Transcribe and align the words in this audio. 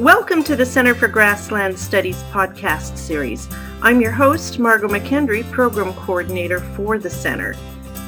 Welcome 0.00 0.42
to 0.44 0.56
the 0.56 0.64
Center 0.64 0.94
for 0.94 1.08
Grassland 1.08 1.78
Studies 1.78 2.22
podcast 2.32 2.96
series. 2.96 3.46
I'm 3.82 4.00
your 4.00 4.12
host, 4.12 4.58
Margot 4.58 4.88
McKendry, 4.88 5.44
Program 5.52 5.92
Coordinator 5.92 6.60
for 6.74 6.98
the 6.98 7.10
Center. 7.10 7.54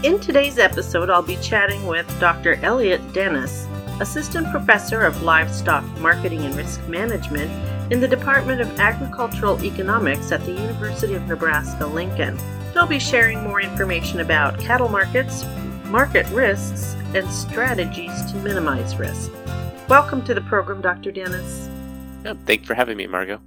In 0.02 0.18
today's 0.18 0.58
episode, 0.58 1.10
I'll 1.10 1.20
be 1.20 1.36
chatting 1.42 1.86
with 1.86 2.08
Dr. 2.18 2.54
Elliot 2.62 3.12
Dennis, 3.12 3.66
Assistant 4.00 4.50
Professor 4.50 5.02
of 5.02 5.22
Livestock 5.22 5.84
Marketing 5.98 6.46
and 6.46 6.54
Risk 6.54 6.80
Management 6.88 7.50
in 7.92 8.00
the 8.00 8.08
Department 8.08 8.62
of 8.62 8.80
Agricultural 8.80 9.62
Economics 9.62 10.32
at 10.32 10.42
the 10.46 10.52
University 10.52 11.12
of 11.12 11.28
Nebraska 11.28 11.84
Lincoln. 11.86 12.38
He'll 12.72 12.86
be 12.86 12.98
sharing 12.98 13.42
more 13.42 13.60
information 13.60 14.20
about 14.20 14.58
cattle 14.58 14.88
markets, 14.88 15.44
market 15.84 16.26
risks, 16.30 16.94
and 17.14 17.30
strategies 17.30 18.32
to 18.32 18.38
minimize 18.38 18.96
risk. 18.96 19.30
Welcome 19.90 20.24
to 20.24 20.32
the 20.32 20.40
program, 20.40 20.80
Dr. 20.80 21.12
Dennis. 21.12 21.68
Yeah, 22.24 22.34
thanks 22.46 22.66
for 22.66 22.74
having 22.74 22.96
me, 22.96 23.06
Margot. 23.06 23.40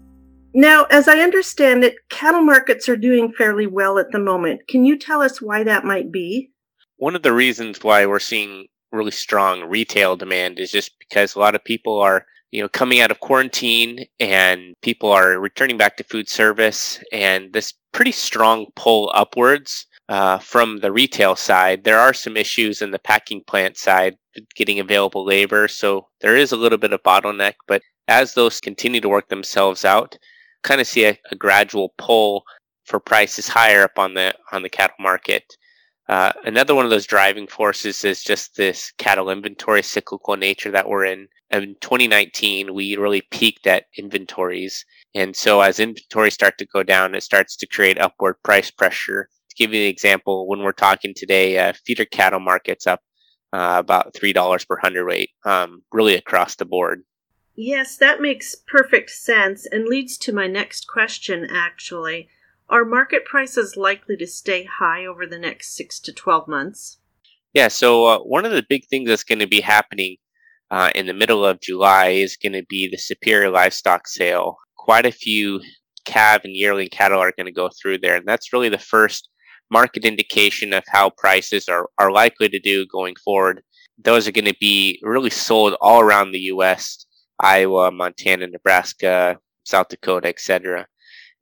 Now, 0.54 0.86
as 0.86 1.08
I 1.08 1.20
understand 1.20 1.84
it, 1.84 1.96
cattle 2.10 2.42
markets 2.42 2.88
are 2.88 2.98
doing 2.98 3.32
fairly 3.34 3.68
well 3.68 3.98
at 3.98 4.12
the 4.12 4.20
moment. 4.20 4.62
Can 4.68 4.86
you 4.86 4.98
tell 4.98 5.22
us 5.22 5.42
why 5.42 5.64
that 5.64 5.84
might 5.84 6.12
be? 6.12 6.52
One 6.98 7.16
of 7.16 7.24
the 7.24 7.34
reasons 7.34 7.84
why 7.84 8.06
we're 8.06 8.20
seeing 8.20 8.68
really 8.92 9.12
strong 9.12 9.64
retail 9.64 10.16
demand 10.16 10.60
is 10.60 10.72
just 10.72 10.92
because 11.00 11.36
a 11.36 11.40
lot 11.40 11.56
of 11.56 11.64
people 11.64 12.00
are, 12.00 12.26
you 12.52 12.62
know, 12.62 12.70
coming 12.70 13.02
out 13.02 13.12
of 13.12 13.20
quarantine 13.20 14.06
and 14.20 14.74
people 14.82 15.12
are 15.12 15.40
returning 15.40 15.78
back 15.78 15.98
to 15.98 16.04
food 16.06 16.30
service 16.30 17.04
and 17.12 17.52
this 17.52 17.74
pretty 17.92 18.14
strong 18.14 18.68
pull 18.76 19.12
upwards 19.14 19.88
uh, 20.08 20.38
from 20.38 20.80
the 20.80 20.92
retail 20.92 21.36
side. 21.36 21.84
There 21.84 22.00
are 22.00 22.14
some 22.14 22.38
issues 22.38 22.82
in 22.82 22.92
the 22.92 23.00
packing 23.00 23.42
plant 23.46 23.78
side 23.78 24.16
getting 24.56 24.80
available 24.80 25.26
labor, 25.26 25.68
so 25.68 26.08
there 26.22 26.38
is 26.38 26.52
a 26.52 26.58
little 26.58 26.78
bit 26.78 26.94
of 26.94 27.04
bottleneck, 27.04 27.56
but 27.68 27.82
as 28.08 28.34
those 28.34 28.60
continue 28.60 29.02
to 29.02 29.10
work 29.10 29.30
themselves 29.30 29.86
out, 29.86 30.18
kind 30.64 30.82
of 30.82 30.88
see 30.88 31.06
a, 31.06 31.20
a 31.32 31.36
gradual 31.36 31.94
pull 31.98 32.44
for 32.86 33.00
prices 33.00 33.48
higher 33.48 33.84
up 33.84 33.98
on 33.98 34.14
the 34.14 34.34
on 34.52 34.64
the 34.64 34.70
cattle 34.70 34.96
market. 35.00 35.44
Uh, 36.08 36.32
another 36.44 36.76
one 36.76 36.86
of 36.86 36.92
those 36.92 37.08
driving 37.08 37.48
forces 37.48 38.04
is 38.04 38.24
just 38.24 38.56
this 38.56 38.92
cattle 39.00 39.30
inventory 39.30 39.82
cyclical 39.82 40.38
nature 40.38 40.70
that 40.72 40.88
we're 40.88 41.06
in. 41.06 41.28
In 41.50 41.76
2019, 41.82 42.74
we 42.76 42.96
really 42.96 43.24
peaked 43.32 43.66
at 43.66 43.86
inventories. 43.98 44.86
And 45.16 45.36
so 45.36 45.62
as 45.62 45.80
inventories 45.80 46.36
start 46.36 46.58
to 46.60 46.68
go 46.68 46.84
down, 46.84 47.16
it 47.16 47.24
starts 47.24 47.56
to 47.58 47.68
create 47.68 48.00
upward 48.00 48.36
price 48.44 48.70
pressure. 48.70 49.30
To 49.50 49.56
give 49.56 49.74
you 49.74 49.82
an 49.82 49.88
example, 49.88 50.48
when 50.48 50.60
we're 50.60 50.74
talking 50.74 51.14
today, 51.16 51.58
uh, 51.58 51.74
feeder 51.86 52.06
cattle 52.06 52.40
markets 52.40 52.86
up 52.86 53.00
uh, 53.54 53.78
about 53.80 54.14
$3 54.14 54.68
per 54.68 54.78
hundredweight, 54.78 55.30
um, 55.46 55.82
really 55.92 56.16
across 56.16 56.56
the 56.56 56.66
board. 56.66 57.02
Yes, 57.56 57.96
that 57.98 58.20
makes 58.20 58.56
perfect 58.56 59.12
sense 59.12 59.66
and 59.66 59.86
leads 59.86 60.18
to 60.20 60.34
my 60.34 60.48
next 60.48 60.88
question, 60.88 61.48
actually. 61.50 62.30
Are 62.68 62.84
market 62.84 63.26
prices 63.26 63.78
likely 63.78 64.18
to 64.18 64.28
stay 64.28 64.68
high 64.80 65.06
over 65.06 65.26
the 65.26 65.40
next 65.40 65.76
six 65.76 66.00
to 66.02 66.12
12 66.12 66.48
months? 66.48 66.98
Yeah, 67.54 67.70
so 67.70 68.06
uh, 68.06 68.20
one 68.20 68.44
of 68.44 68.52
the 68.52 68.66
big 68.68 68.86
things 68.88 69.08
that's 69.08 69.24
going 69.24 69.40
to 69.40 69.48
be 69.48 69.62
happening 69.62 70.18
uh, 70.70 70.92
in 70.96 71.06
the 71.06 71.14
middle 71.14 71.46
of 71.46 71.62
July 71.62 72.08
is 72.08 72.36
going 72.36 72.54
to 72.54 72.66
be 72.68 72.90
the 72.90 72.98
Superior 72.98 73.50
Livestock 73.50 74.08
Sale. 74.08 74.58
Quite 74.76 75.06
a 75.06 75.12
few 75.12 75.62
calf 76.06 76.42
and 76.44 76.54
yearling 76.56 76.90
cattle 76.92 77.20
are 77.20 77.32
going 77.38 77.46
to 77.46 77.54
go 77.54 77.70
through 77.70 78.00
there, 78.00 78.18
and 78.18 78.28
that's 78.28 78.52
really 78.52 78.70
the 78.70 78.78
first 78.78 79.30
market 79.72 80.04
indication 80.04 80.74
of 80.74 80.84
how 80.88 81.10
prices 81.12 81.70
are, 81.70 81.90
are 81.98 82.12
likely 82.12 82.50
to 82.50 82.60
do 82.60 82.86
going 82.88 83.16
forward. 83.24 83.62
Those 84.04 84.28
are 84.28 84.32
going 84.32 84.46
to 84.46 84.58
be 84.60 85.00
really 85.02 85.30
sold 85.30 85.76
all 85.80 86.02
around 86.02 86.32
the 86.32 86.40
U.S. 86.40 87.06
Iowa, 87.40 87.92
Montana, 87.92 88.48
Nebraska, 88.48 89.38
South 89.64 89.90
Dakota, 89.90 90.28
etc. 90.28 90.88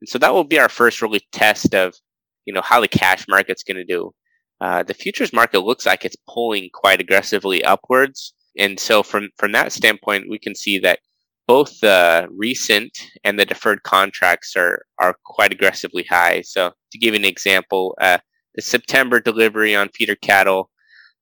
And 0.02 0.10
so 0.10 0.18
that 0.20 0.34
will 0.34 0.44
be 0.44 0.60
our 0.60 0.70
first 0.70 1.02
really 1.02 1.22
test 1.32 1.74
of, 1.76 1.96
you 2.46 2.54
know, 2.54 2.62
how 2.62 2.82
the 2.82 2.88
cash 2.88 3.28
market's 3.28 3.64
going 3.64 3.78
to 3.78 3.86
do. 3.86 4.12
Uh, 4.62 4.84
the 4.84 4.94
futures 4.94 5.34
market 5.34 5.60
looks 5.60 5.86
like 5.86 6.06
it's 6.06 6.16
pulling 6.28 6.70
quite 6.74 7.02
aggressively 7.02 7.64
upwards, 7.64 8.34
and 8.58 8.80
so 8.80 9.04
from 9.04 9.30
from 9.38 9.52
that 9.52 9.74
standpoint, 9.74 10.30
we 10.30 10.40
can 10.40 10.56
see 10.56 10.80
that 10.80 11.00
both 11.48 11.80
the 11.82 12.28
recent 12.32 12.98
and 13.24 13.38
the 13.38 13.46
deferred 13.46 13.84
contracts 13.84 14.56
are 14.56 14.86
are 15.00 15.16
quite 15.26 15.52
aggressively 15.52 16.04
high. 16.04 16.42
So 16.42 16.72
to 16.92 16.98
give 16.98 17.14
you 17.14 17.20
an 17.20 17.26
example, 17.26 17.96
uh, 18.00 18.20
the 18.56 18.62
September 18.62 19.20
delivery 19.20 19.76
on 19.76 19.90
feeder 19.90 20.16
cattle 20.16 20.70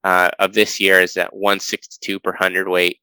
uh, 0.03 0.29
of 0.40 0.53
this 0.53 0.79
year 0.79 1.01
is 1.01 1.17
at 1.17 1.34
162 1.34 2.19
per 2.19 2.34
hundredweight 2.34 2.97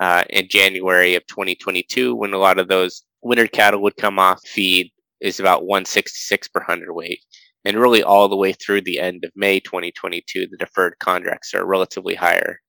uh, 0.00 0.24
in 0.30 0.48
January 0.48 1.14
of 1.14 1.26
2022, 1.26 2.14
when 2.14 2.32
a 2.32 2.38
lot 2.38 2.58
of 2.58 2.68
those 2.68 3.02
winter 3.22 3.46
cattle 3.46 3.82
would 3.82 3.96
come 3.96 4.18
off 4.18 4.40
feed, 4.46 4.90
is 5.20 5.40
about 5.40 5.64
166 5.64 6.48
per 6.48 6.60
hundredweight. 6.60 7.20
And 7.64 7.78
really, 7.78 8.02
all 8.02 8.28
the 8.28 8.36
way 8.36 8.52
through 8.52 8.82
the 8.82 9.00
end 9.00 9.24
of 9.24 9.32
May 9.34 9.58
2022, 9.60 10.46
the 10.46 10.56
deferred 10.56 10.98
contracts 11.00 11.52
are 11.54 11.66
relatively 11.66 12.14
higher. 12.14 12.60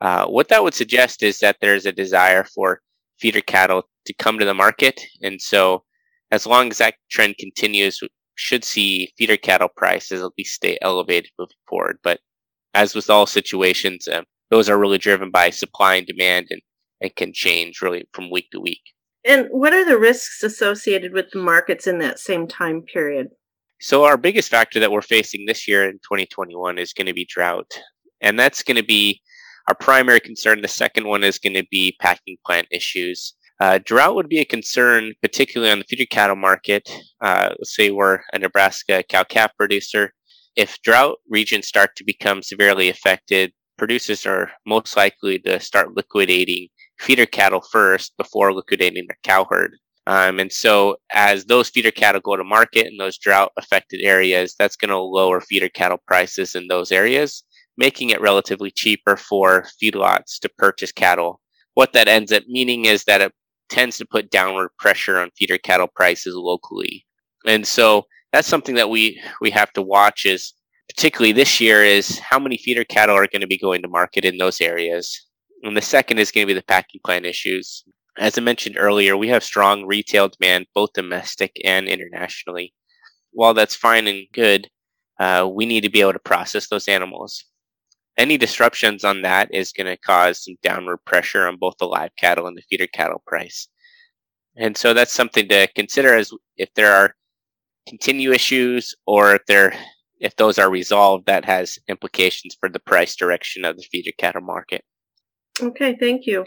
Uh, 0.00 0.26
what 0.26 0.48
that 0.48 0.62
would 0.62 0.72
suggest 0.72 1.22
is 1.22 1.40
that 1.40 1.56
there's 1.60 1.84
a 1.84 1.92
desire 1.92 2.44
for 2.44 2.80
feeder 3.18 3.42
cattle 3.42 3.82
to 4.06 4.14
come 4.14 4.38
to 4.38 4.46
the 4.46 4.54
market. 4.54 5.02
And 5.22 5.40
so, 5.40 5.84
as 6.30 6.46
long 6.46 6.70
as 6.70 6.78
that 6.78 6.94
trend 7.10 7.36
continues, 7.38 7.98
we 8.00 8.08
should 8.34 8.64
see 8.64 9.12
feeder 9.18 9.36
cattle 9.36 9.68
prices 9.76 10.22
at 10.22 10.32
least 10.38 10.54
stay 10.54 10.78
elevated 10.80 11.30
moving 11.38 11.56
forward. 11.68 11.98
But 12.02 12.20
as 12.72 12.94
with 12.94 13.10
all 13.10 13.26
situations, 13.26 14.08
um, 14.08 14.24
those 14.50 14.68
are 14.68 14.78
really 14.78 14.98
driven 14.98 15.30
by 15.30 15.50
supply 15.50 15.94
and 15.96 16.06
demand 16.06 16.46
and, 16.50 16.60
and 17.00 17.14
can 17.16 17.32
change 17.32 17.80
really 17.80 18.08
from 18.12 18.30
week 18.30 18.50
to 18.52 18.60
week. 18.60 18.82
And 19.24 19.46
what 19.50 19.72
are 19.72 19.84
the 19.84 19.98
risks 19.98 20.42
associated 20.42 21.12
with 21.12 21.30
the 21.32 21.38
markets 21.38 21.86
in 21.86 21.98
that 21.98 22.18
same 22.18 22.46
time 22.48 22.82
period? 22.82 23.28
So, 23.80 24.04
our 24.04 24.16
biggest 24.16 24.50
factor 24.50 24.80
that 24.80 24.92
we're 24.92 25.02
facing 25.02 25.46
this 25.46 25.66
year 25.66 25.88
in 25.88 25.94
2021 25.94 26.78
is 26.78 26.92
going 26.92 27.06
to 27.06 27.14
be 27.14 27.26
drought. 27.28 27.70
And 28.20 28.38
that's 28.38 28.62
going 28.62 28.76
to 28.76 28.84
be 28.84 29.20
our 29.68 29.74
primary 29.74 30.20
concern. 30.20 30.60
The 30.60 30.68
second 30.68 31.06
one 31.06 31.24
is 31.24 31.38
going 31.38 31.54
to 31.54 31.66
be 31.70 31.96
packing 32.00 32.36
plant 32.44 32.66
issues. 32.70 33.34
Uh, 33.60 33.78
drought 33.84 34.14
would 34.14 34.28
be 34.28 34.38
a 34.38 34.44
concern, 34.44 35.12
particularly 35.22 35.70
on 35.70 35.78
the 35.78 35.84
feeder 35.84 36.06
cattle 36.10 36.36
market. 36.36 36.90
Uh, 37.20 37.50
let's 37.58 37.74
say 37.74 37.90
we're 37.90 38.20
a 38.32 38.38
Nebraska 38.38 39.02
cow 39.08 39.22
calf 39.22 39.52
producer. 39.56 40.12
If 40.56 40.80
drought 40.82 41.18
regions 41.28 41.66
start 41.66 41.94
to 41.96 42.04
become 42.04 42.42
severely 42.42 42.88
affected, 42.88 43.52
producers 43.80 44.26
are 44.26 44.52
most 44.66 44.94
likely 44.94 45.38
to 45.38 45.58
start 45.58 45.96
liquidating 45.96 46.68
feeder 46.98 47.24
cattle 47.24 47.62
first 47.62 48.14
before 48.18 48.52
liquidating 48.52 49.06
their 49.08 49.16
cow 49.22 49.46
herd. 49.48 49.74
Um, 50.06 50.38
and 50.38 50.52
so, 50.52 50.96
as 51.14 51.46
those 51.46 51.70
feeder 51.70 51.90
cattle 51.90 52.20
go 52.20 52.36
to 52.36 52.44
market 52.44 52.88
in 52.88 52.98
those 52.98 53.16
drought 53.16 53.52
affected 53.56 54.02
areas, 54.02 54.54
that's 54.58 54.76
going 54.76 54.90
to 54.90 54.98
lower 54.98 55.40
feeder 55.40 55.70
cattle 55.70 55.96
prices 56.06 56.54
in 56.54 56.68
those 56.68 56.92
areas, 56.92 57.42
making 57.78 58.10
it 58.10 58.20
relatively 58.20 58.70
cheaper 58.70 59.16
for 59.16 59.64
feedlots 59.82 60.38
to 60.40 60.50
purchase 60.58 60.92
cattle. 60.92 61.40
What 61.72 61.94
that 61.94 62.06
ends 62.06 62.32
up 62.32 62.42
meaning 62.48 62.84
is 62.84 63.04
that 63.04 63.22
it 63.22 63.32
tends 63.70 63.96
to 63.96 64.04
put 64.04 64.30
downward 64.30 64.68
pressure 64.78 65.18
on 65.18 65.30
feeder 65.38 65.56
cattle 65.56 65.88
prices 65.88 66.34
locally. 66.34 67.06
And 67.46 67.66
so, 67.66 68.04
that's 68.30 68.48
something 68.48 68.74
that 68.74 68.90
we, 68.90 69.18
we 69.40 69.50
have 69.52 69.72
to 69.72 69.80
watch 69.80 70.26
is 70.26 70.52
particularly 70.90 71.32
this 71.32 71.60
year, 71.60 71.84
is 71.84 72.18
how 72.18 72.38
many 72.38 72.56
feeder 72.56 72.84
cattle 72.84 73.16
are 73.16 73.28
going 73.28 73.40
to 73.40 73.46
be 73.46 73.58
going 73.58 73.80
to 73.80 73.88
market 73.88 74.24
in 74.24 74.38
those 74.38 74.60
areas. 74.60 75.26
And 75.62 75.76
the 75.76 75.82
second 75.82 76.18
is 76.18 76.32
going 76.32 76.46
to 76.46 76.52
be 76.52 76.58
the 76.58 76.64
packing 76.64 77.00
plant 77.04 77.26
issues. 77.26 77.84
As 78.18 78.36
I 78.36 78.40
mentioned 78.40 78.76
earlier, 78.76 79.16
we 79.16 79.28
have 79.28 79.44
strong 79.44 79.86
retail 79.86 80.28
demand, 80.28 80.66
both 80.74 80.92
domestic 80.92 81.56
and 81.64 81.86
internationally. 81.86 82.74
While 83.32 83.54
that's 83.54 83.76
fine 83.76 84.08
and 84.08 84.26
good, 84.32 84.68
uh, 85.20 85.48
we 85.52 85.64
need 85.64 85.82
to 85.82 85.90
be 85.90 86.00
able 86.00 86.14
to 86.14 86.18
process 86.18 86.68
those 86.68 86.88
animals. 86.88 87.44
Any 88.18 88.36
disruptions 88.36 89.04
on 89.04 89.22
that 89.22 89.48
is 89.54 89.72
going 89.72 89.86
to 89.86 89.96
cause 89.96 90.44
some 90.44 90.56
downward 90.62 90.98
pressure 91.06 91.46
on 91.46 91.56
both 91.56 91.74
the 91.78 91.86
live 91.86 92.10
cattle 92.18 92.48
and 92.48 92.56
the 92.56 92.62
feeder 92.68 92.88
cattle 92.88 93.22
price. 93.26 93.68
And 94.56 94.76
so 94.76 94.92
that's 94.92 95.12
something 95.12 95.48
to 95.48 95.68
consider 95.76 96.14
as 96.14 96.32
if 96.56 96.74
there 96.74 96.92
are 96.92 97.14
continue 97.86 98.32
issues 98.32 98.94
or 99.06 99.36
if 99.36 99.42
there 99.46 99.72
if 100.20 100.36
those 100.36 100.58
are 100.58 100.70
resolved, 100.70 101.26
that 101.26 101.44
has 101.44 101.78
implications 101.88 102.56
for 102.60 102.68
the 102.68 102.78
price 102.78 103.16
direction 103.16 103.64
of 103.64 103.76
the 103.76 103.82
feeder 103.82 104.12
cattle 104.18 104.42
market. 104.42 104.84
Okay, 105.60 105.96
thank 105.98 106.26
you. 106.26 106.44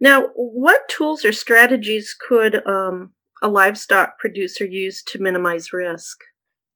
Now, 0.00 0.28
what 0.34 0.88
tools 0.88 1.24
or 1.24 1.32
strategies 1.32 2.14
could 2.28 2.66
um, 2.66 3.12
a 3.42 3.48
livestock 3.48 4.18
producer 4.18 4.64
use 4.64 5.02
to 5.04 5.20
minimize 5.20 5.72
risk? 5.72 6.18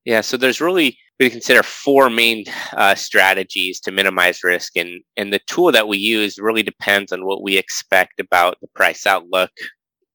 Yeah, 0.04 0.20
so 0.20 0.36
there's 0.36 0.60
really 0.60 0.96
we 1.18 1.30
consider 1.30 1.62
four 1.62 2.10
main 2.10 2.44
uh, 2.74 2.94
strategies 2.94 3.80
to 3.80 3.90
minimize 3.90 4.44
risk, 4.44 4.76
and 4.76 5.00
and 5.16 5.32
the 5.32 5.40
tool 5.46 5.72
that 5.72 5.88
we 5.88 5.98
use 5.98 6.38
really 6.38 6.62
depends 6.62 7.10
on 7.10 7.26
what 7.26 7.42
we 7.42 7.56
expect 7.56 8.20
about 8.20 8.58
the 8.60 8.68
price 8.74 9.06
outlook, 9.06 9.50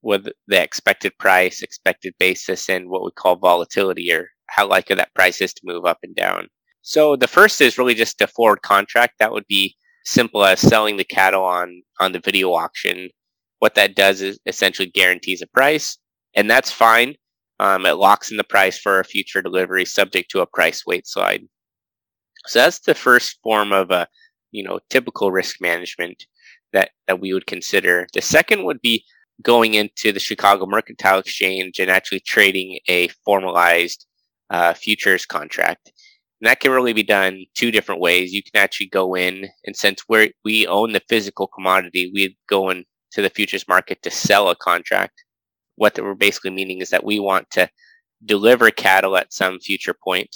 with 0.01 0.28
the 0.48 0.62
expected 0.62 1.18
price, 1.18 1.62
expected 1.62 2.13
basis, 2.19 2.69
and 2.69 2.89
what 2.89 3.04
we 3.04 3.12
call 3.12 3.36
volatility 3.36 4.12
or 4.12 4.30
how 4.56 4.68
likely 4.68 4.95
that 4.95 5.13
price 5.15 5.42
is 5.42 5.53
to 5.53 5.62
move 5.63 5.86
up 5.86 6.00
and 6.03 6.15
down. 6.15 6.48
So 6.81 7.15
the 7.15 7.27
first 7.27 7.62
is 7.62 7.77
really 7.77 7.95
just 7.95 8.21
a 8.21 8.27
forward 8.27 8.62
contract. 8.62 9.15
That 9.19 9.31
would 9.31 9.48
be 9.48 9.75
simple 10.06 10.44
as 10.44 10.59
selling 10.59 10.98
the 10.98 11.03
cattle 11.03 11.44
on 11.44 11.83
on 12.00 12.12
the 12.12 12.19
video 12.19 12.53
auction 12.53 13.09
what 13.62 13.75
that 13.75 13.95
does 13.95 14.21
is 14.21 14.39
essentially 14.48 14.89
guarantees 14.89 15.44
a 15.44 15.48
price, 15.48 16.00
and 16.33 16.50
that's 16.50 16.71
fine. 16.71 17.13
Um, 17.59 17.86
it 17.86 17.92
locks 17.92 18.31
in 18.31 18.38
the 18.38 18.44
price 18.44 18.80
for 18.80 19.00
a 19.00 19.06
future 19.06 19.39
delivery 19.39 19.86
subject 19.86 20.31
to 20.31 20.42
a 20.42 20.48
price 20.48 20.83
weight 20.88 21.06
slide. 21.06 21.44
So 22.47 22.57
that's 22.57 22.80
the 22.80 22.95
first 22.95 23.38
form 23.44 23.71
of 23.71 23.92
a, 23.92 24.07
you 24.50 24.63
know, 24.63 24.80
typical 24.89 25.31
risk 25.31 25.57
management 25.62 26.25
that, 26.74 26.89
that 27.07 27.21
we 27.21 27.33
would 27.33 27.45
consider. 27.45 28.07
The 28.15 28.21
second 28.21 28.63
would 28.63 28.81
be 28.81 29.06
going 29.44 29.75
into 29.75 30.12
the 30.12 30.19
Chicago 30.19 30.65
Mercantile 30.65 31.19
Exchange 31.19 31.77
and 31.77 31.92
actually 31.92 32.21
trading 32.21 32.80
a 32.88 33.09
formalized 33.24 34.07
uh, 34.51 34.74
futures 34.74 35.25
contract. 35.25 35.92
And 36.42 36.50
that 36.50 36.59
can 36.59 36.71
really 36.71 36.94
be 36.94 37.03
done 37.03 37.45
two 37.56 37.71
different 37.71 38.01
ways. 38.01 38.33
You 38.33 38.44
can 38.44 38.62
actually 38.62 38.89
go 38.89 39.15
in, 39.15 39.48
and 39.65 39.75
since 39.75 40.03
we 40.07 40.33
we 40.45 40.68
own 40.68 40.94
the 40.94 41.01
physical 41.09 41.48
commodity, 41.48 42.12
we 42.13 42.38
go 42.48 42.69
into 42.69 42.86
the 43.15 43.30
futures 43.30 43.68
market 43.68 44.03
to 44.03 44.12
sell 44.12 44.50
a 44.50 44.56
contract 44.56 45.24
what 45.81 46.00
we're 46.00 46.13
basically 46.13 46.51
meaning 46.51 46.80
is 46.80 46.92
that 46.92 47.03
we 47.03 47.19
want 47.19 47.50
to 47.50 47.68
deliver 48.24 48.69
cattle 48.69 49.18
at 49.18 49.33
some 49.33 49.59
future 49.59 49.95
point. 50.03 50.30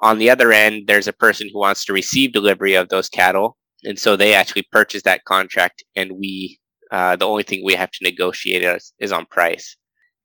On 0.00 0.18
the 0.18 0.30
other 0.30 0.52
end, 0.52 0.86
there's 0.86 1.08
a 1.08 1.12
person 1.12 1.48
who 1.52 1.58
wants 1.58 1.84
to 1.84 1.92
receive 1.92 2.32
delivery 2.32 2.74
of 2.74 2.90
those 2.90 3.08
cattle, 3.08 3.56
and 3.82 3.98
so 3.98 4.14
they 4.14 4.34
actually 4.34 4.66
purchase 4.70 5.02
that 5.02 5.24
contract, 5.24 5.82
and 5.96 6.12
we 6.12 6.60
uh, 6.92 7.16
the 7.16 7.26
only 7.26 7.42
thing 7.42 7.62
we 7.64 7.74
have 7.74 7.90
to 7.90 8.04
negotiate 8.04 8.62
is, 8.62 8.92
is 9.00 9.10
on 9.10 9.26
price. 9.26 9.76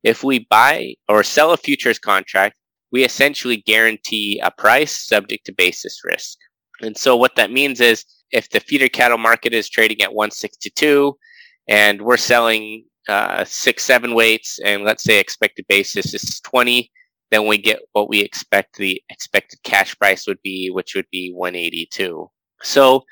If 0.04 0.24
we 0.24 0.46
buy 0.52 0.94
or 1.08 1.24
sell 1.24 1.52
a 1.52 1.58
futures 1.58 1.98
contract, 1.98 2.59
we 2.92 3.04
essentially 3.04 3.58
guarantee 3.58 4.40
a 4.44 4.52
price 4.52 4.98
subject 4.98 5.46
to 5.46 5.54
basis 5.54 6.02
risk. 6.04 6.38
And 6.82 6.98
so 6.98 7.16
what 7.16 7.36
that 7.36 7.52
means 7.52 7.82
is 7.82 8.06
if 8.32 8.50
the 8.50 8.60
feeder 8.60 8.90
cattle 8.90 9.18
market 9.18 9.54
is 9.54 9.70
trading 9.70 10.02
at 10.02 10.14
162 10.14 11.18
and 11.68 12.02
we're 12.02 12.18
selling 12.18 12.86
uh, 13.08 13.44
six, 13.46 13.84
seven 13.84 14.14
weights, 14.14 14.60
and 14.64 14.84
let's 14.84 15.04
say 15.04 15.20
expected 15.20 15.66
basis 15.68 16.14
is 16.14 16.40
20, 16.42 16.92
then 17.32 17.48
we 17.48 17.58
get 17.58 17.80
what 17.94 18.10
we 18.10 18.22
expect 18.22 18.78
the 18.78 19.02
expected 19.10 19.60
cash 19.64 19.98
price 19.98 20.28
would 20.28 20.42
be, 20.44 20.70
which 20.70 20.96
would 20.96 21.08
be 21.12 21.32
182. 21.34 22.30
So 22.62 23.04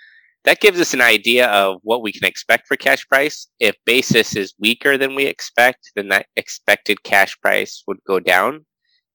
that 0.44 0.60
gives 0.60 0.80
us 0.80 0.94
an 0.94 1.02
idea 1.02 1.48
of 1.48 1.80
what 1.84 2.02
we 2.02 2.12
can 2.12 2.26
expect 2.26 2.68
for 2.68 2.78
cash 2.78 3.08
price. 3.08 3.48
If 3.60 3.76
basis 3.86 4.36
is 4.36 4.56
weaker 4.60 4.98
than 4.98 5.14
we 5.14 5.26
expect, 5.26 5.92
then 5.96 6.08
that 6.10 6.28
expected 6.36 7.04
cash 7.04 7.40
price 7.42 7.84
would 7.88 8.00
go 8.08 8.20
down. 8.20 8.66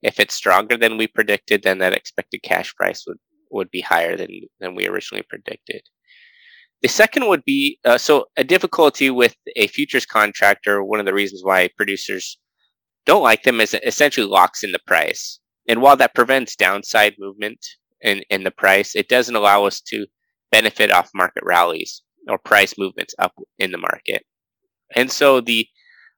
If 0.03 0.19
it's 0.19 0.35
stronger 0.35 0.77
than 0.77 0.99
we 0.99 1.07
predicted, 1.07 1.63
then 1.63 1.79
that 1.79 1.95
expected 1.95 2.43
cash 2.43 2.75
price 2.75 3.05
would, 3.07 3.19
would 3.51 3.71
be 3.71 3.81
higher 3.81 4.17
than, 4.17 4.31
than 4.61 4.75
we 4.75 4.87
originally 4.87 5.25
predicted. 5.29 5.83
The 6.83 6.89
second 6.89 7.29
would 7.29 7.45
be 7.45 7.79
uh, 7.85 7.99
so 7.99 8.27
a 8.37 8.43
difficulty 8.43 9.09
with 9.09 9.37
a 9.55 9.69
futures 9.69 10.05
contractor. 10.05 10.83
One 10.83 10.99
of 10.99 11.07
the 11.07 11.15
reasons 11.15 11.43
why 11.45 11.69
producers 11.77 12.39
don't 13.07 13.23
like 13.23 13.45
them 13.45 13.61
is 13.61 13.75
it 13.75 13.85
essentially 13.85 14.27
locks 14.27 14.65
in 14.65 14.73
the 14.73 14.81
price. 14.87 15.39
And 15.69 15.81
while 15.81 15.97
that 15.97 16.15
prevents 16.15 16.57
downside 16.57 17.15
movement 17.19 17.65
in, 18.01 18.23
in 18.31 18.43
the 18.43 18.51
price, 18.51 18.97
it 18.97 19.09
doesn't 19.09 19.37
allow 19.37 19.65
us 19.65 19.81
to 19.83 20.07
benefit 20.51 20.91
off 20.91 21.11
market 21.15 21.45
rallies 21.45 22.03
or 22.29 22.39
price 22.39 22.75
movements 22.77 23.15
up 23.19 23.33
in 23.59 23.71
the 23.71 23.79
market. 23.79 24.25
And 24.95 25.11
so 25.11 25.41
the 25.41 25.67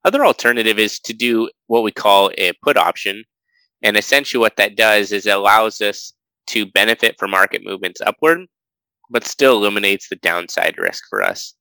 other 0.04 0.24
alternative 0.24 0.78
is 0.78 0.98
to 1.00 1.12
do 1.12 1.50
what 1.66 1.82
we 1.82 1.92
call 1.92 2.30
a 2.36 2.52
put 2.62 2.76
option. 2.76 3.24
And 3.84 3.96
essentially 3.96 4.40
what 4.40 4.56
that 4.56 4.76
does 4.76 5.12
is 5.12 5.26
it 5.26 5.30
allows 5.30 5.80
us 5.80 6.12
to 6.48 6.66
benefit 6.66 7.16
from 7.18 7.30
market 7.30 7.62
movements 7.64 8.00
upward 8.00 8.40
but 9.10 9.24
still 9.24 9.56
eliminates 9.58 10.08
the 10.08 10.16
downside 10.16 10.78
risk 10.78 11.04
for 11.08 11.22
us. 11.22 11.54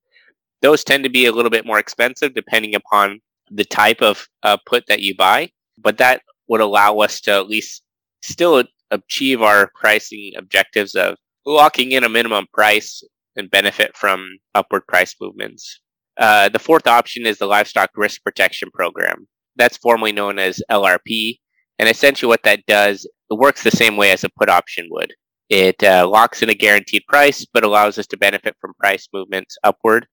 Those 0.62 0.84
tend 0.84 1.04
to 1.04 1.10
be 1.10 1.26
a 1.26 1.32
little 1.32 1.52
bit 1.52 1.66
more 1.66 1.80
expensive 1.80 2.34
depending 2.34 2.74
upon 2.74 3.20
the 3.52 3.66
type 3.66 4.02
of 4.02 4.28
uh, 4.44 4.58
put 4.66 4.86
that 4.88 5.02
you 5.02 5.16
buy, 5.16 5.50
but 5.78 5.98
that 5.98 6.22
would 6.48 6.62
allow 6.62 6.98
us 7.00 7.20
to 7.22 7.32
at 7.32 7.48
least 7.48 7.84
still 8.24 8.64
achieve 8.92 9.42
our 9.42 9.70
pricing 9.76 10.32
objectives 10.38 10.96
of 10.96 11.18
locking 11.46 11.92
in 11.92 12.04
a 12.04 12.10
minimum 12.10 12.48
price 12.54 13.04
and 13.36 13.52
benefit 13.52 13.96
from 13.96 14.38
upward 14.56 14.88
price 14.88 15.16
movements. 15.20 15.82
Uh, 16.18 16.48
the 16.48 16.60
fourth 16.60 16.88
option 16.88 17.26
is 17.26 17.40
the 17.40 17.46
Livestock 17.46 17.90
Risk 17.96 18.24
Protection 18.24 18.70
Program. 18.74 19.28
That's 19.56 19.78
formally 19.78 20.12
known 20.12 20.40
as 20.40 20.62
LRP. 20.72 21.40
And 21.84 21.90
essentially, 21.90 22.30
what 22.30 22.44
that 22.44 22.66
does, 22.66 23.06
it 23.30 23.38
works 23.38 23.62
the 23.62 23.70
same 23.70 23.98
way 23.98 24.12
as 24.12 24.24
a 24.24 24.30
put 24.30 24.48
option 24.48 24.88
would. 24.90 25.14
It 25.50 25.84
uh, 25.84 26.08
locks 26.10 26.42
in 26.42 26.48
a 26.48 26.54
guaranteed 26.54 27.04
price, 27.10 27.46
but 27.54 27.66
allows 27.66 27.98
us 27.98 28.08
to 28.08 28.18
benefit 28.18 28.56
from 28.62 28.74
price 28.76 29.10
movements 29.12 29.58
upward. 29.66 30.08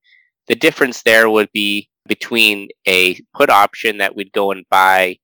The 0.48 0.56
difference 0.56 1.04
there 1.04 1.30
would 1.30 1.48
be 1.54 1.88
between 2.08 2.70
a 2.88 3.20
put 3.36 3.50
option 3.50 3.98
that 3.98 4.16
we'd 4.16 4.32
go 4.32 4.50
and 4.50 4.64
buy 4.68 5.18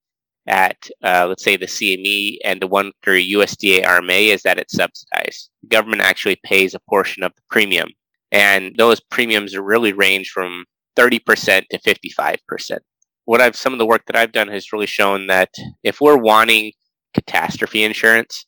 at, 0.47 0.89
uh, 1.03 1.27
let's 1.29 1.43
say, 1.43 1.57
the 1.57 1.67
CME 1.67 2.37
and 2.45 2.63
the 2.63 2.69
one 2.69 2.93
through 3.03 3.23
USDA 3.23 3.85
RMA 3.85 4.29
is 4.29 4.43
that 4.43 4.61
it's 4.61 4.77
subsidized. 4.77 5.51
The 5.63 5.69
government 5.71 6.03
actually 6.03 6.39
pays 6.45 6.75
a 6.77 6.81
portion 6.89 7.25
of 7.25 7.35
the 7.35 7.43
premium. 7.51 7.89
And 8.31 8.77
those 8.79 9.01
premiums 9.01 9.57
really 9.57 9.93
range 9.93 10.31
from 10.31 10.65
30% 10.97 11.67
to 11.73 11.79
55%. 11.81 12.79
What 13.27 13.41
I've, 13.41 13.57
some 13.57 13.73
of 13.73 13.79
the 13.79 13.87
work 13.87 14.07
that 14.07 14.17
I've 14.17 14.33
done 14.33 14.49
has 14.49 14.73
really 14.73 14.87
shown 14.87 15.27
that 15.27 15.51
if 15.83 16.01
we're 16.01 16.17
wanting 16.17 16.73
catastrophe 17.13 17.85
insurance, 17.85 18.47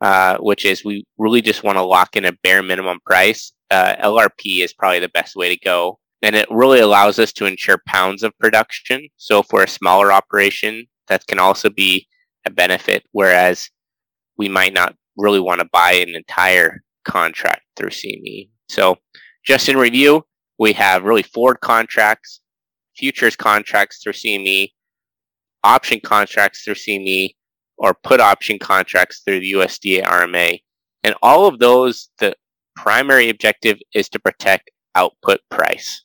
uh, 0.00 0.38
which 0.38 0.64
is 0.64 0.84
we 0.84 1.04
really 1.18 1.42
just 1.42 1.64
want 1.64 1.76
to 1.76 1.82
lock 1.82 2.16
in 2.16 2.24
a 2.24 2.32
bare 2.44 2.62
minimum 2.62 3.00
price. 3.04 3.52
Uh, 3.70 3.96
LRP 3.96 4.62
is 4.62 4.72
probably 4.72 5.00
the 5.00 5.08
best 5.08 5.34
way 5.34 5.54
to 5.54 5.64
go. 5.64 5.98
And 6.22 6.34
it 6.34 6.46
really 6.50 6.80
allows 6.80 7.18
us 7.18 7.32
to 7.34 7.46
insure 7.46 7.82
pounds 7.86 8.22
of 8.22 8.36
production. 8.38 9.08
So 9.16 9.42
for 9.42 9.62
a 9.62 9.68
smaller 9.68 10.12
operation, 10.12 10.86
that 11.08 11.26
can 11.26 11.38
also 11.38 11.70
be 11.70 12.06
a 12.44 12.50
benefit, 12.50 13.04
whereas 13.12 13.68
we 14.36 14.48
might 14.48 14.72
not 14.72 14.94
really 15.16 15.40
want 15.40 15.60
to 15.60 15.68
buy 15.72 15.92
an 15.92 16.14
entire 16.14 16.82
contract 17.04 17.62
through 17.76 17.90
CME. 17.90 18.50
So 18.68 18.98
just 19.44 19.68
in 19.68 19.76
review, 19.76 20.24
we 20.58 20.72
have 20.74 21.04
really 21.04 21.22
forward 21.22 21.60
contracts, 21.60 22.40
futures 22.98 23.36
contracts 23.36 24.02
through 24.02 24.14
CME, 24.14 24.72
option 25.64 26.00
contracts 26.00 26.62
through 26.62 26.74
CME, 26.74 27.34
or 27.78 27.94
put 27.94 28.20
option 28.20 28.58
contracts 28.58 29.22
through 29.24 29.40
the 29.40 29.52
USDA 29.52 30.04
RMA. 30.04 30.60
And 31.04 31.14
all 31.22 31.46
of 31.46 31.58
those, 31.60 32.10
the 32.18 32.34
primary 32.76 33.28
objective 33.28 33.78
is 33.94 34.08
to 34.10 34.18
protect 34.18 34.70
output 34.94 35.40
price. 35.50 36.04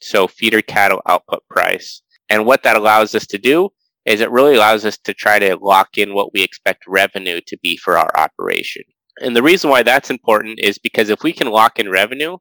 So 0.00 0.26
feeder 0.26 0.62
cattle 0.62 1.00
output 1.08 1.42
price. 1.48 2.02
And 2.28 2.44
what 2.44 2.64
that 2.64 2.76
allows 2.76 3.14
us 3.14 3.26
to 3.28 3.38
do 3.38 3.70
is 4.04 4.20
it 4.20 4.30
really 4.30 4.56
allows 4.56 4.84
us 4.84 4.98
to 4.98 5.14
try 5.14 5.38
to 5.38 5.56
lock 5.56 5.96
in 5.96 6.14
what 6.14 6.32
we 6.34 6.42
expect 6.42 6.84
revenue 6.88 7.40
to 7.46 7.56
be 7.62 7.76
for 7.76 7.96
our 7.96 8.10
operation. 8.16 8.82
And 9.20 9.36
the 9.36 9.42
reason 9.42 9.70
why 9.70 9.82
that's 9.82 10.10
important 10.10 10.58
is 10.58 10.78
because 10.78 11.08
if 11.08 11.22
we 11.22 11.32
can 11.32 11.48
lock 11.48 11.78
in 11.78 11.88
revenue, 11.88 12.38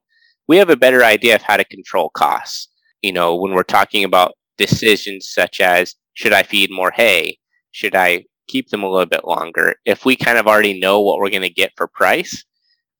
we 0.48 0.58
have 0.58 0.70
a 0.70 0.78
better 0.78 1.04
idea 1.04 1.36
of 1.36 1.44
how 1.44 1.58
to 1.58 1.66
control 1.66 2.10
costs. 2.10 2.68
You 3.02 3.14
know, 3.14 3.36
when 3.36 3.54
we're 3.54 3.64
talking 3.64 4.04
about 4.04 4.34
decisions 4.58 5.30
such 5.30 5.60
as 5.60 5.96
should 6.14 6.34
I 6.34 6.44
feed 6.44 6.72
more 6.72 6.92
hay? 6.92 7.38
Should 7.72 7.96
I 7.96 8.26
keep 8.52 8.70
them 8.70 8.84
a 8.84 8.90
little 8.90 9.08
bit 9.08 9.26
longer. 9.26 9.76
If 9.86 10.06
we 10.06 10.16
kind 10.16 10.38
of 10.38 10.48
already 10.48 10.80
know 10.80 11.00
what 11.00 11.20
we're 11.20 11.30
going 11.30 11.42
to 11.42 11.50
get 11.50 11.72
for 11.76 11.88
price, 11.88 12.44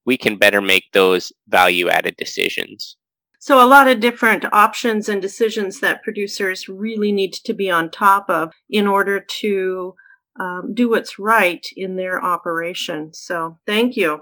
we 0.06 0.18
can 0.18 0.38
better 0.38 0.62
make 0.62 0.86
those 0.94 1.32
value 1.48 1.90
added 1.90 2.16
decisions. 2.18 2.98
So, 3.40 3.64
a 3.64 3.68
lot 3.68 3.88
of 3.88 4.00
different 4.00 4.46
options 4.54 5.10
and 5.10 5.22
decisions 5.22 5.80
that 5.80 6.04
producers 6.04 6.70
really 6.70 7.12
need 7.12 7.34
to 7.34 7.54
be 7.54 7.70
on 7.70 7.90
top 7.90 8.30
of 8.30 8.52
in 8.70 8.88
order 8.88 9.20
to 9.20 9.96
um, 10.40 10.74
do 10.74 10.90
what's 10.90 11.20
right 11.20 11.66
in 11.76 11.96
their 11.96 12.24
operation. 12.24 13.14
So, 13.14 13.60
thank 13.66 13.96
you. 13.96 14.22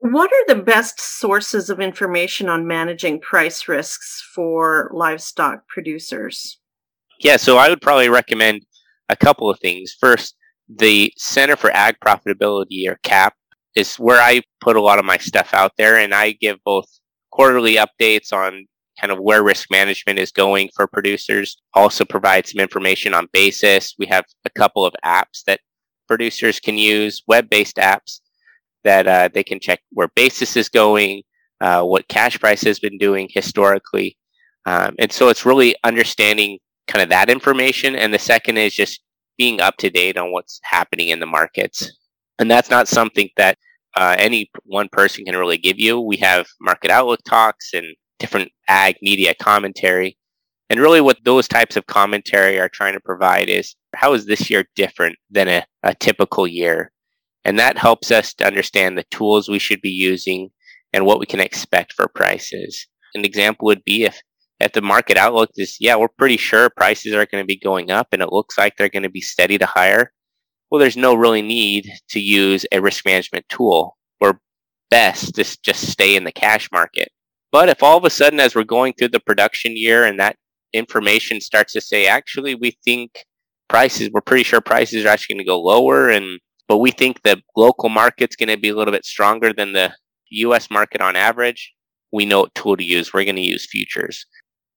What 0.00 0.30
are 0.32 0.54
the 0.54 0.62
best 0.62 0.98
sources 0.98 1.68
of 1.68 1.78
information 1.78 2.48
on 2.48 2.66
managing 2.66 3.20
price 3.20 3.68
risks 3.68 4.26
for 4.34 4.90
livestock 4.94 5.68
producers? 5.68 6.58
Yeah, 7.18 7.36
so 7.36 7.58
I 7.58 7.68
would 7.68 7.82
probably 7.82 8.08
recommend 8.08 8.64
a 9.10 9.16
couple 9.16 9.50
of 9.50 9.60
things. 9.60 9.94
First, 10.00 10.36
the 10.74 11.12
Center 11.18 11.54
for 11.54 11.70
Ag 11.72 11.96
Profitability, 12.02 12.88
or 12.88 12.98
CAP, 13.02 13.34
is 13.76 13.96
where 13.96 14.22
I 14.22 14.40
put 14.62 14.76
a 14.76 14.80
lot 14.80 14.98
of 14.98 15.04
my 15.04 15.18
stuff 15.18 15.52
out 15.52 15.72
there, 15.76 15.98
and 15.98 16.14
I 16.14 16.32
give 16.32 16.64
both 16.64 16.86
quarterly 17.30 17.76
updates 17.76 18.32
on 18.32 18.66
kind 18.98 19.12
of 19.12 19.18
where 19.18 19.42
risk 19.42 19.70
management 19.70 20.18
is 20.18 20.32
going 20.32 20.70
for 20.74 20.86
producers. 20.86 21.58
Also 21.74 22.06
provide 22.06 22.46
some 22.46 22.60
information 22.62 23.12
on 23.12 23.28
basis. 23.34 23.94
We 23.98 24.06
have 24.06 24.24
a 24.46 24.50
couple 24.50 24.86
of 24.86 24.94
apps 25.04 25.44
that 25.46 25.60
producers 26.08 26.58
can 26.58 26.78
use, 26.78 27.22
web-based 27.26 27.76
apps 27.76 28.20
that 28.84 29.06
uh, 29.06 29.28
they 29.32 29.44
can 29.44 29.60
check 29.60 29.80
where 29.90 30.08
basis 30.14 30.56
is 30.56 30.68
going, 30.68 31.22
uh, 31.60 31.82
what 31.82 32.08
cash 32.08 32.38
price 32.38 32.62
has 32.62 32.78
been 32.78 32.98
doing 32.98 33.28
historically. 33.30 34.16
Um, 34.66 34.94
and 34.98 35.12
so 35.12 35.28
it's 35.28 35.46
really 35.46 35.74
understanding 35.84 36.58
kind 36.86 37.02
of 37.02 37.08
that 37.10 37.30
information. 37.30 37.94
And 37.96 38.12
the 38.12 38.18
second 38.18 38.58
is 38.58 38.74
just 38.74 39.00
being 39.38 39.60
up 39.60 39.76
to 39.78 39.90
date 39.90 40.16
on 40.16 40.32
what's 40.32 40.60
happening 40.64 41.08
in 41.08 41.20
the 41.20 41.26
markets. 41.26 41.90
And 42.38 42.50
that's 42.50 42.70
not 42.70 42.88
something 42.88 43.28
that 43.36 43.58
uh, 43.96 44.16
any 44.18 44.50
one 44.64 44.88
person 44.90 45.24
can 45.24 45.36
really 45.36 45.58
give 45.58 45.78
you. 45.78 46.00
We 46.00 46.16
have 46.18 46.46
market 46.60 46.90
outlook 46.90 47.20
talks 47.26 47.72
and 47.74 47.86
different 48.18 48.50
ag 48.68 48.96
media 49.02 49.34
commentary. 49.40 50.16
And 50.68 50.78
really 50.78 51.00
what 51.00 51.18
those 51.24 51.48
types 51.48 51.76
of 51.76 51.86
commentary 51.86 52.60
are 52.60 52.68
trying 52.68 52.92
to 52.92 53.00
provide 53.00 53.48
is 53.48 53.74
how 53.94 54.12
is 54.12 54.26
this 54.26 54.48
year 54.48 54.64
different 54.76 55.16
than 55.30 55.48
a, 55.48 55.64
a 55.82 55.94
typical 55.94 56.46
year? 56.46 56.92
And 57.44 57.58
that 57.58 57.78
helps 57.78 58.10
us 58.10 58.34
to 58.34 58.46
understand 58.46 58.96
the 58.96 59.04
tools 59.10 59.48
we 59.48 59.58
should 59.58 59.80
be 59.80 59.90
using 59.90 60.50
and 60.92 61.06
what 61.06 61.20
we 61.20 61.26
can 61.26 61.40
expect 61.40 61.92
for 61.92 62.08
prices. 62.08 62.86
An 63.14 63.24
example 63.24 63.66
would 63.66 63.84
be 63.84 64.04
if 64.04 64.20
if 64.60 64.72
the 64.72 64.82
market 64.82 65.16
outlook 65.16 65.50
is, 65.56 65.78
yeah, 65.80 65.96
we're 65.96 66.08
pretty 66.08 66.36
sure 66.36 66.68
prices 66.68 67.14
are 67.14 67.24
going 67.24 67.42
to 67.42 67.46
be 67.46 67.58
going 67.58 67.90
up 67.90 68.08
and 68.12 68.20
it 68.20 68.30
looks 68.30 68.58
like 68.58 68.76
they're 68.76 68.90
going 68.90 69.04
to 69.04 69.08
be 69.08 69.22
steady 69.22 69.56
to 69.56 69.64
higher, 69.64 70.12
well, 70.70 70.78
there's 70.78 70.98
no 70.98 71.14
really 71.14 71.42
need 71.42 71.90
to 72.10 72.20
use 72.20 72.66
a 72.70 72.80
risk 72.80 73.06
management 73.06 73.48
tool. 73.48 73.96
We're 74.20 74.38
best 74.90 75.34
to 75.36 75.44
just 75.62 75.90
stay 75.90 76.14
in 76.14 76.24
the 76.24 76.32
cash 76.32 76.70
market. 76.70 77.08
But 77.50 77.68
if 77.68 77.82
all 77.82 77.96
of 77.96 78.04
a 78.04 78.10
sudden, 78.10 78.38
as 78.38 78.54
we're 78.54 78.64
going 78.64 78.92
through 78.92 79.08
the 79.08 79.20
production 79.20 79.76
year 79.76 80.04
and 80.04 80.20
that 80.20 80.36
information 80.72 81.40
starts 81.40 81.72
to 81.72 81.80
say, 81.80 82.06
actually, 82.06 82.54
we 82.54 82.76
think 82.84 83.24
prices, 83.68 84.10
we're 84.12 84.20
pretty 84.20 84.44
sure 84.44 84.60
prices 84.60 85.04
are 85.04 85.08
actually 85.08 85.36
going 85.36 85.44
to 85.44 85.48
go 85.48 85.60
lower 85.60 86.10
and 86.10 86.38
but 86.70 86.78
we 86.78 86.92
think 86.92 87.20
the 87.22 87.42
local 87.56 87.88
market's 87.88 88.36
going 88.36 88.48
to 88.48 88.56
be 88.56 88.68
a 88.68 88.76
little 88.76 88.92
bit 88.92 89.04
stronger 89.04 89.52
than 89.52 89.72
the 89.72 89.92
US 90.30 90.70
market 90.70 91.00
on 91.00 91.16
average, 91.16 91.74
we 92.12 92.24
know 92.24 92.42
what 92.42 92.54
tool 92.54 92.76
to 92.76 92.84
use. 92.84 93.12
We're 93.12 93.24
going 93.24 93.34
to 93.34 93.42
use 93.42 93.66
futures. 93.68 94.24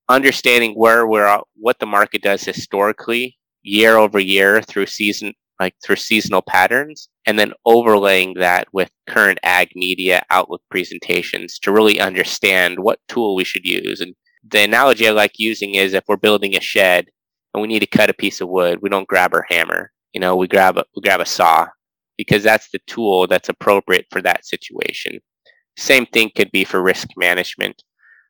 Understanding 0.09 0.73
where 0.73 1.05
we're 1.05 1.39
what 1.55 1.77
the 1.77 1.85
market 1.85 2.23
does 2.23 2.43
historically, 2.43 3.37
year 3.61 3.97
over 3.97 4.19
year 4.19 4.59
through 4.63 4.87
season 4.87 5.33
like 5.59 5.75
through 5.85 5.97
seasonal 5.97 6.41
patterns, 6.41 7.09
and 7.27 7.37
then 7.37 7.53
overlaying 7.63 8.33
that 8.39 8.67
with 8.73 8.89
current 9.07 9.37
ag 9.43 9.69
media 9.75 10.23
outlook 10.31 10.63
presentations 10.71 11.59
to 11.59 11.71
really 11.71 11.99
understand 11.99 12.79
what 12.79 12.97
tool 13.07 13.35
we 13.35 13.43
should 13.43 13.65
use. 13.65 14.01
And 14.01 14.15
the 14.43 14.63
analogy 14.63 15.07
I 15.07 15.11
like 15.11 15.37
using 15.37 15.75
is 15.75 15.93
if 15.93 16.05
we're 16.07 16.17
building 16.17 16.55
a 16.55 16.59
shed 16.59 17.05
and 17.53 17.61
we 17.61 17.67
need 17.67 17.81
to 17.81 17.85
cut 17.85 18.09
a 18.09 18.15
piece 18.15 18.41
of 18.41 18.49
wood, 18.49 18.79
we 18.81 18.89
don't 18.89 19.07
grab 19.07 19.35
our 19.35 19.45
hammer. 19.47 19.91
You 20.11 20.21
know, 20.21 20.35
we 20.35 20.47
grab 20.47 20.79
a 20.79 20.85
we 20.95 21.03
grab 21.03 21.21
a 21.21 21.25
saw 21.27 21.67
because 22.25 22.43
that's 22.43 22.69
the 22.71 22.79
tool 22.87 23.27
that's 23.27 23.49
appropriate 23.49 24.07
for 24.11 24.21
that 24.21 24.45
situation. 24.45 25.19
Same 25.77 26.05
thing 26.05 26.31
could 26.35 26.51
be 26.51 26.63
for 26.63 26.81
risk 26.81 27.09
management. 27.17 27.83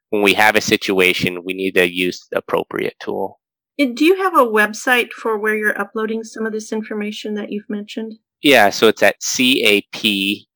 When 0.09 0.21
we 0.21 0.33
have 0.35 0.55
a 0.55 0.62
situation, 0.62 1.43
we 1.43 1.53
need 1.53 1.75
to 1.75 1.91
use 1.91 2.25
the 2.31 2.38
appropriate 2.39 2.95
tool. 3.01 3.39
Do 3.77 4.05
you 4.05 4.15
have 4.17 4.35
a 4.35 4.45
website 4.45 5.12
for 5.12 5.38
where 5.38 5.55
you're 5.55 5.79
uploading 5.79 6.23
some 6.23 6.45
of 6.45 6.53
this 6.53 6.71
information 6.71 7.33
that 7.33 7.51
you've 7.51 7.69
mentioned? 7.69 8.13
Yeah, 8.41 8.69
so 8.69 8.88
it's 8.88 9.01
at 9.01 9.15
cap.unl.edu. 9.21 10.47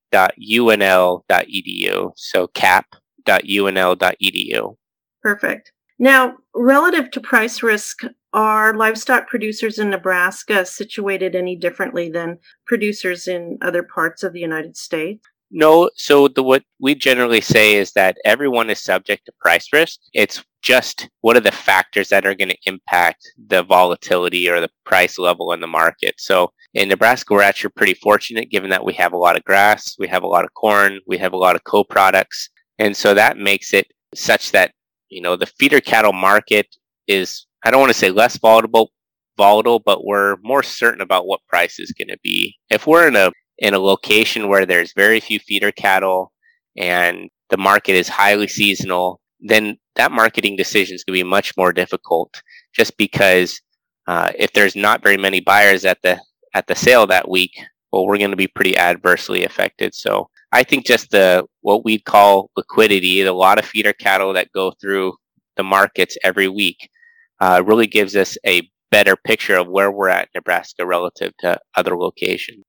So 2.15 2.47
cap.unl.edu. 2.47 2.95
Perfect. 5.23 5.71
Now, 5.99 6.35
relative 6.53 7.09
to 7.11 7.19
price 7.19 7.63
risk, 7.63 8.03
are 8.33 8.75
livestock 8.75 9.27
producers 9.27 9.79
in 9.79 9.89
Nebraska 9.89 10.65
situated 10.65 11.35
any 11.35 11.55
differently 11.55 12.09
than 12.09 12.39
producers 12.65 13.27
in 13.27 13.57
other 13.61 13.83
parts 13.83 14.23
of 14.23 14.33
the 14.33 14.39
United 14.39 14.77
States? 14.77 15.25
No, 15.49 15.89
so 15.95 16.27
the 16.27 16.43
what 16.43 16.63
we 16.79 16.93
generally 16.93 17.39
say 17.39 17.75
is 17.75 17.93
that 17.93 18.17
everyone 18.25 18.69
is 18.69 18.81
subject 18.81 19.25
to 19.25 19.31
price 19.39 19.69
risk. 19.71 19.99
It's 20.13 20.43
just 20.61 21.09
what 21.21 21.37
are 21.37 21.41
the 21.41 21.51
factors 21.51 22.09
that 22.09 22.25
are 22.25 22.35
going 22.35 22.49
to 22.49 22.57
impact 22.65 23.31
the 23.47 23.63
volatility 23.63 24.49
or 24.49 24.59
the 24.59 24.69
price 24.83 25.17
level 25.17 25.53
in 25.53 25.61
the 25.61 25.67
market. 25.67 26.15
So 26.17 26.51
in 26.73 26.89
Nebraska, 26.89 27.33
we're 27.33 27.43
actually 27.43 27.69
pretty 27.77 27.93
fortunate 27.93 28.51
given 28.51 28.69
that 28.71 28.83
we 28.83 28.93
have 28.95 29.13
a 29.13 29.17
lot 29.17 29.37
of 29.37 29.45
grass, 29.45 29.95
we 29.97 30.07
have 30.09 30.23
a 30.23 30.27
lot 30.27 30.43
of 30.43 30.53
corn, 30.53 30.99
we 31.07 31.17
have 31.17 31.31
a 31.31 31.37
lot 31.37 31.55
of 31.55 31.63
co-products. 31.63 32.49
And 32.77 32.95
so 32.95 33.13
that 33.13 33.37
makes 33.37 33.73
it 33.73 33.87
such 34.13 34.51
that, 34.51 34.73
you 35.07 35.21
know, 35.21 35.37
the 35.37 35.45
feeder 35.45 35.79
cattle 35.79 36.11
market 36.11 36.67
is, 37.07 37.46
I 37.67 37.69
don't 37.69 37.81
want 37.81 37.91
to 37.91 37.99
say 37.99 38.11
less 38.11 38.37
volatile, 38.37 38.93
volatile, 39.35 39.79
but 39.79 40.05
we're 40.05 40.37
more 40.41 40.63
certain 40.63 41.01
about 41.01 41.27
what 41.27 41.45
price 41.49 41.79
is 41.79 41.91
going 41.91 42.07
to 42.07 42.17
be. 42.23 42.55
If 42.69 42.87
we're 42.87 43.09
in 43.09 43.17
a 43.17 43.29
in 43.57 43.73
a 43.73 43.79
location 43.79 44.47
where 44.47 44.65
there's 44.65 44.93
very 44.93 45.19
few 45.19 45.37
feeder 45.37 45.73
cattle 45.73 46.31
and 46.77 47.29
the 47.49 47.57
market 47.57 47.95
is 47.95 48.07
highly 48.07 48.47
seasonal, 48.47 49.19
then 49.41 49.77
that 49.95 50.13
marketing 50.13 50.55
decision 50.55 50.95
is 50.95 51.03
going 51.03 51.17
to 51.17 51.23
be 51.25 51.29
much 51.29 51.57
more 51.57 51.73
difficult 51.73 52.41
just 52.73 52.95
because 52.95 53.59
uh, 54.07 54.31
if 54.39 54.53
there's 54.53 54.77
not 54.77 55.03
very 55.03 55.17
many 55.17 55.41
buyers 55.41 55.83
at 55.83 56.01
the 56.03 56.21
at 56.53 56.67
the 56.67 56.75
sale 56.75 57.05
that 57.07 57.27
week, 57.27 57.51
well, 57.91 58.05
we're 58.05 58.17
going 58.17 58.31
to 58.31 58.37
be 58.37 58.47
pretty 58.47 58.77
adversely 58.77 59.43
affected. 59.43 59.93
So 59.93 60.29
I 60.53 60.63
think 60.63 60.85
just 60.85 61.11
the 61.11 61.45
what 61.63 61.83
we'd 61.83 62.05
call 62.05 62.49
liquidity, 62.55 63.23
a 63.23 63.33
lot 63.33 63.59
of 63.59 63.65
feeder 63.65 63.91
cattle 63.91 64.31
that 64.31 64.53
go 64.53 64.71
through 64.79 65.15
the 65.57 65.63
markets 65.63 66.17
every 66.23 66.47
week, 66.47 66.89
uh, 67.39 67.63
really 67.65 67.87
gives 67.87 68.15
us 68.15 68.37
a 68.45 68.69
better 68.91 69.15
picture 69.15 69.55
of 69.55 69.67
where 69.67 69.91
we're 69.91 70.09
at 70.09 70.29
Nebraska 70.33 70.85
relative 70.85 71.33
to 71.39 71.59
other 71.75 71.97
locations. 71.97 72.63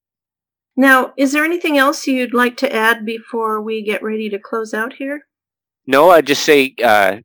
Now, 0.76 1.12
is 1.16 1.32
there 1.32 1.44
anything 1.44 1.76
else 1.76 2.06
you'd 2.06 2.34
like 2.34 2.56
to 2.58 2.72
add 2.72 3.04
before 3.04 3.60
we 3.60 3.82
get 3.82 4.02
ready 4.02 4.28
to 4.28 4.38
close 4.38 4.72
out 4.72 4.94
here? 4.94 5.22
No, 5.86 6.10
I'd 6.10 6.26
just 6.26 6.44
say 6.44 6.74
uh, 6.84 7.16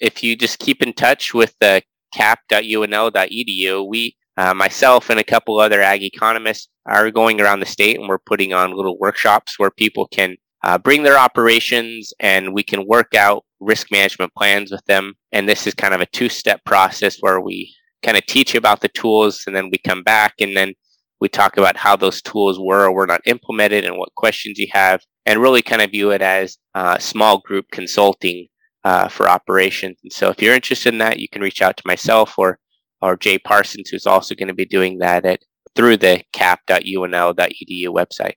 if 0.00 0.22
you 0.22 0.36
just 0.36 0.58
keep 0.58 0.82
in 0.82 0.92
touch 0.92 1.34
with 1.34 1.54
the 1.60 1.82
cap.unl.edu, 2.14 3.86
we, 3.88 4.16
uh, 4.36 4.54
myself 4.54 5.10
and 5.10 5.20
a 5.20 5.24
couple 5.24 5.58
other 5.58 5.82
ag 5.82 6.02
economists 6.02 6.68
are 6.86 7.10
going 7.10 7.40
around 7.40 7.60
the 7.60 7.66
state 7.66 7.98
and 7.98 8.08
we're 8.08 8.18
putting 8.18 8.52
on 8.52 8.76
little 8.76 8.98
workshops 8.98 9.58
where 9.58 9.70
people 9.70 10.06
can 10.08 10.36
uh, 10.64 10.78
bring 10.78 11.02
their 11.02 11.18
operations 11.18 12.12
and 12.20 12.54
we 12.54 12.62
can 12.62 12.86
work 12.88 13.14
out 13.14 13.44
risk 13.60 13.90
management 13.90 14.34
plans 14.34 14.70
with 14.70 14.84
them. 14.86 15.12
And 15.30 15.46
this 15.46 15.66
is 15.66 15.74
kind 15.74 15.92
of 15.92 16.00
a 16.00 16.06
two 16.06 16.30
step 16.30 16.64
process 16.64 17.18
where 17.20 17.40
we 17.40 17.72
kind 18.02 18.16
of 18.16 18.24
teach 18.24 18.54
about 18.54 18.80
the 18.80 18.88
tools 18.88 19.42
and 19.46 19.54
then 19.54 19.68
we 19.70 19.78
come 19.78 20.02
back 20.02 20.34
and 20.40 20.56
then 20.56 20.72
we 21.20 21.28
talk 21.28 21.58
about 21.58 21.76
how 21.76 21.96
those 21.96 22.22
tools 22.22 22.58
were 22.58 22.84
or 22.84 22.92
were 22.92 23.06
not 23.06 23.20
implemented 23.26 23.84
and 23.84 23.98
what 23.98 24.14
questions 24.14 24.58
you 24.58 24.66
have, 24.72 25.00
and 25.26 25.40
really 25.40 25.62
kind 25.62 25.80
of 25.80 25.90
view 25.90 26.10
it 26.10 26.20
as 26.20 26.58
uh, 26.74 26.98
small 26.98 27.38
group 27.38 27.66
consulting 27.70 28.46
uh, 28.84 29.08
for 29.08 29.28
operations. 29.28 29.98
And 30.02 30.12
so 30.12 30.30
if 30.30 30.42
you're 30.42 30.54
interested 30.54 30.92
in 30.92 30.98
that, 30.98 31.18
you 31.18 31.28
can 31.28 31.40
reach 31.40 31.62
out 31.62 31.76
to 31.76 31.82
myself 31.86 32.34
or, 32.36 32.58
or 33.00 33.16
Jay 33.16 33.38
Parsons, 33.38 33.90
who's 33.90 34.06
also 34.06 34.34
going 34.34 34.48
to 34.48 34.54
be 34.54 34.66
doing 34.66 34.98
that 34.98 35.24
at, 35.24 35.40
through 35.74 35.96
the 35.98 36.22
cap.unl.edu 36.32 37.88
website. 37.88 38.34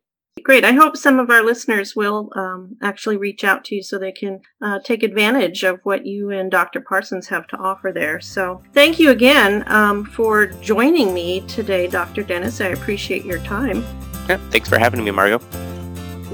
Great. 0.48 0.64
I 0.64 0.72
hope 0.72 0.96
some 0.96 1.20
of 1.20 1.30
our 1.30 1.44
listeners 1.44 1.94
will 1.94 2.32
um, 2.38 2.78
actually 2.82 3.18
reach 3.18 3.44
out 3.44 3.66
to 3.66 3.76
you 3.76 3.84
so 3.84 4.00
they 4.00 4.14
can 4.14 4.40
uh, 4.62 4.80
take 4.80 5.04
advantage 5.04 5.64
of 5.64 5.82
what 5.84 6.06
you 6.06 6.30
and 6.30 6.50
Dr. 6.50 6.80
Parsons 6.80 7.28
have 7.28 7.48
to 7.48 7.58
offer 7.58 7.92
there. 7.92 8.22
So, 8.22 8.64
thank 8.72 8.98
you 8.98 9.10
again 9.10 9.66
um, 9.68 10.06
for 10.06 10.46
joining 10.46 11.14
me 11.14 11.42
today, 11.48 11.88
Dr. 11.88 12.24
Dennis. 12.24 12.62
I 12.62 12.68
appreciate 12.68 13.26
your 13.26 13.40
time. 13.40 13.84
Yeah, 14.30 14.38
thanks 14.50 14.70
for 14.70 14.80
having 14.80 15.04
me, 15.04 15.12
Margot. 15.12 15.42